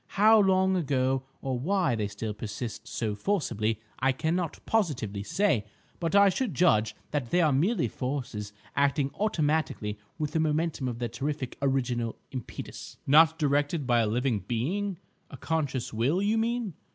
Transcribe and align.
How 0.17 0.39
long 0.39 0.75
ago, 0.75 1.21
or 1.43 1.59
why 1.59 1.93
they 1.93 2.07
still 2.07 2.33
persist 2.33 2.87
so 2.87 3.13
forcibly, 3.13 3.79
I 3.99 4.11
cannot 4.13 4.59
positively 4.65 5.21
say. 5.21 5.65
But 5.99 6.15
I 6.15 6.29
should 6.29 6.55
judge 6.55 6.95
that 7.11 7.29
they 7.29 7.39
are 7.39 7.51
merely 7.53 7.87
forces 7.87 8.51
acting 8.75 9.11
automatically 9.13 9.99
with 10.17 10.31
the 10.31 10.39
momentum 10.39 10.87
of 10.87 10.97
their 10.97 11.07
terrific 11.09 11.55
original 11.61 12.15
impetus." 12.31 12.97
"Not 13.05 13.37
directed 13.37 13.85
by 13.85 13.99
a 13.99 14.07
living 14.07 14.39
being, 14.47 14.97
a 15.29 15.37
conscious 15.37 15.93
will, 15.93 16.19
you 16.19 16.35
mean?" 16.39 16.73